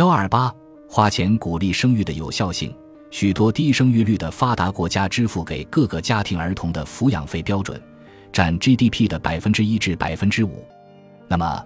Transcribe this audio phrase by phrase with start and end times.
[0.00, 0.50] 幺二八，
[0.88, 2.74] 花钱鼓励生育的有效性。
[3.10, 7.78] 许多低生育率的发达国家支付给各个家庭儿童的抚养费标准
[8.32, 10.64] 占 GDP 的百分之一至百分之五。
[11.28, 11.62] 那么，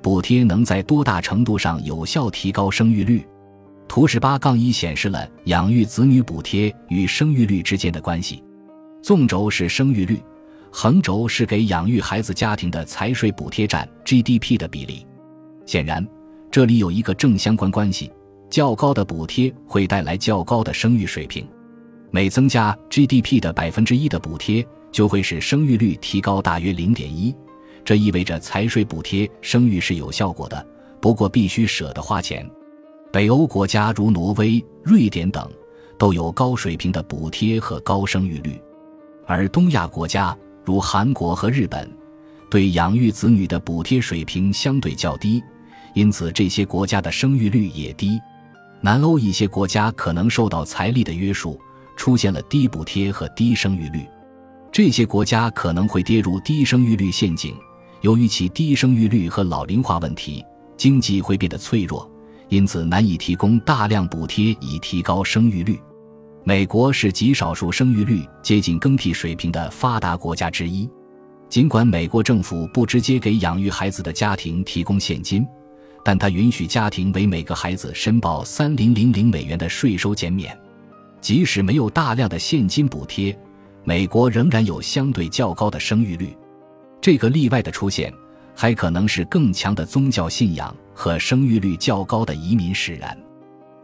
[0.00, 3.26] 补贴能在多大程度上有效提高生育率？
[3.88, 8.44] 图十八杠一显示了养育子女补贴与生育率之间的关系。
[9.02, 10.22] 纵轴是生育率，
[10.70, 15.04] 横轴是给养育孩子家庭的财税补贴占 GDP 的比例。
[15.66, 16.06] 显然，
[16.52, 18.12] 这里有一个正相关关系。
[18.50, 21.48] 较高的补贴会带来较高的生育水平，
[22.10, 27.34] 每增加 GDP 的百分之一的补贴，就会使生育率提高大约零点一。
[27.82, 30.66] 这意味着财税补贴生育是有效果的，
[31.00, 32.46] 不过必须舍得花钱。
[33.10, 35.50] 北欧国家如挪威、瑞典等
[35.96, 38.60] 都有高水平的补贴和高生育率，
[39.26, 41.90] 而东亚国家如韩国和日本，
[42.50, 45.42] 对养育子女的补贴水平相对较低，
[45.94, 48.20] 因此这些国家的生育率也低。
[48.80, 51.60] 南欧一些国家可能受到财力的约束，
[51.96, 54.04] 出现了低补贴和低生育率，
[54.72, 57.54] 这些国家可能会跌入低生育率陷阱。
[58.00, 60.44] 由于其低生育率和老龄化问题，
[60.76, 62.10] 经济会变得脆弱，
[62.48, 65.78] 因此难以提供大量补贴以提高生育率。
[66.42, 70.90] 美国是极少数生育率接近更替水平的发达国家之一，
[71.48, 75.46] 尽管美国政府不直接给养育孩子的家庭提供现金。
[76.04, 80.58] 但他允许家庭为每个孩子申报三零零零美元的税收减免，
[81.20, 83.38] 即使没有大量的现金补贴，
[83.84, 86.36] 美国仍然有相对较高的生育率。
[87.00, 88.12] 这个例外的出现，
[88.54, 93.16] 还可能是更强的宗教信仰和生育率较高的移民使然。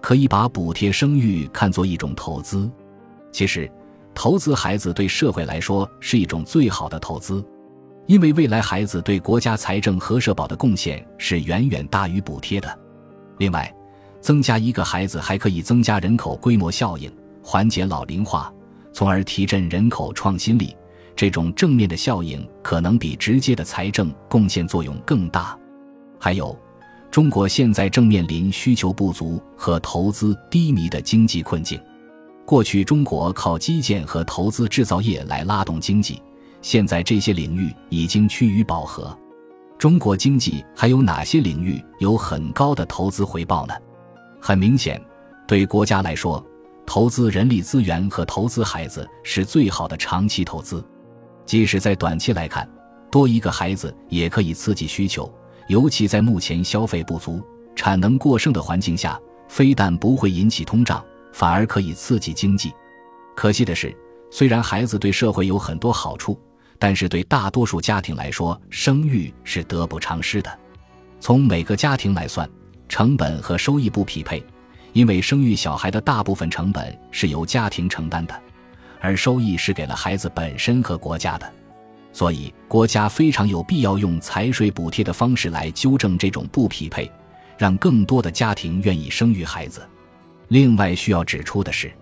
[0.01, 2.71] 可以把补贴生育看作一种投资，
[3.33, 3.71] 其实，
[4.15, 7.45] 投资孩子对社会来说是一种最好的投资。
[8.09, 12.79] 因为未来孩子对国家财政和社保的贡献是远远大于补贴的。
[13.37, 13.73] 另外，
[14.19, 18.51] 增加一个孩子还可以增加人口规模效应，缓解老龄化，
[18.95, 20.75] 从而提振人口创新力。
[21.15, 25.55] 这种正面的效应可能比直接的财政贡献作用更大。
[26.19, 26.59] 还有，
[27.11, 31.79] 中国现在正面临需求不足和投资低迷的经济困境。
[32.47, 36.23] 过去，中国靠基建和投资制造业来拉动经济。
[36.61, 39.17] 现在这些领域已经趋于饱和，
[39.79, 43.75] 中国经济还有哪些领域有很高的投资回报呢？
[44.41, 45.01] 很明显，
[45.47, 46.45] 对国家来说，
[46.85, 50.85] 投资人力资源和投资孩子是最好的长期投资。
[51.47, 52.69] 即使在短期来看，
[53.11, 55.33] 多一个孩子也可以刺激需求，
[55.69, 57.43] 尤其在目前消费不足、
[57.75, 59.19] 产能过剩的环境下，
[59.49, 61.03] 非但不会引起通胀，
[61.33, 62.73] 反而可以刺激经济。
[63.35, 63.97] 可惜的是，
[64.31, 66.39] 虽然孩子对社会有很多好处，
[66.79, 70.59] 但是对大多数家庭来说，生育是得不偿失的。
[71.21, 72.49] 从每个家庭来算，
[72.89, 74.43] 成本和收益不匹配，
[74.93, 78.41] 因为生育小孩的大部分成本是由家庭承担的，
[79.01, 81.53] 而收益是给了孩子本身和国家的。
[82.13, 87.11] 所以，国家非常有必要用财税补贴的方式来纠正这种不匹配，
[87.57, 89.87] 让更多的家庭愿意生育孩子。
[90.49, 91.93] 另外需要指出的是，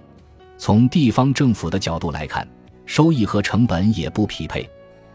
[0.56, 2.46] 从地方政府的角度来看。
[2.86, 4.66] 收益和成本也不匹配，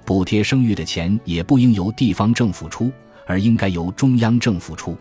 [0.06, 2.92] 补贴生育的钱也不应由地方政府出，
[3.26, 4.96] 而应该由中央政府出。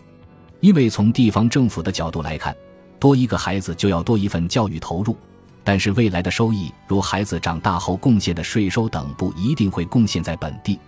[0.60, 2.56] 因为从地方政府的角度来看，
[2.98, 5.16] 多一个孩子就要多一份教育投入，
[5.64, 10.78] 但是未来的收益，如孩子长大后贡献的税收等，不一定会贡献在本地，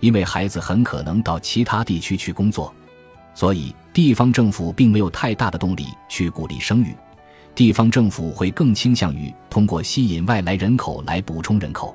[0.00, 2.74] 因为孩子很可能到其他地区去工作，
[3.34, 6.94] 所以地方政府并没有太大的动力去鼓励生育。
[7.54, 11.94] 地方政府会更倾向于通过吸引外来人口来补充人口。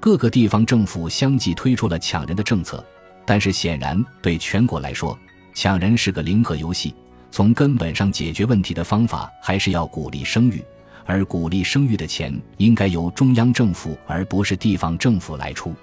[0.00, 2.84] 各个地方政府相继推出了抢人的政策，
[3.26, 5.18] 但是显然对全国来说，
[5.54, 6.94] 抢人是个零和游戏。
[7.30, 10.62] 从根本上解决问题的方法，还是要鼓励生育，
[11.04, 15.74] 而鼓励生育的钱应该由中央政府而不是地方政府来出。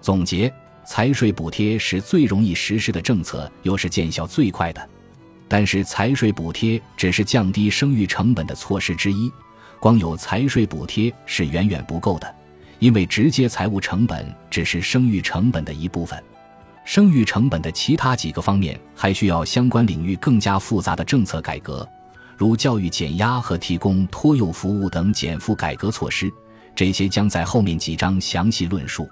[0.00, 0.52] 总结：
[0.84, 4.88] 财税补贴是最容易实施的政策，又是见效最快的。
[5.48, 9.32] 但是财税补贴只是降低生育成本的措施之一，
[9.80, 12.34] 光有财税补贴是远远不够的，
[12.78, 16.22] 因为直接财务成本只是生育成本的一部分，
[16.84, 21.88] 生育成本的其他几个方面还需要相关领域更加复杂的政策改革，
[22.36, 26.30] 如教育减压和提供托幼服务等减负改革措施，
[26.74, 29.08] 这些将在后面几章详细论述。